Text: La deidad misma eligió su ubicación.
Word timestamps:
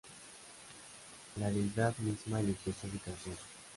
La 1.37 1.51
deidad 1.51 1.95
misma 1.99 2.39
eligió 2.39 2.73
su 2.73 2.87
ubicación. 2.87 3.37